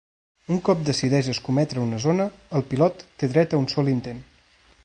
[0.53, 2.27] Un cop decideix escometre una zona,
[2.61, 4.29] el pilot té dret a un sol intent.